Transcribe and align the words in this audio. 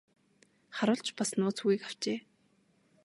Харуул 0.77 1.01
ч 1.07 1.13
бас 1.19 1.29
нууц 1.39 1.57
үгийг 1.63 1.81
авчээ. 1.87 2.19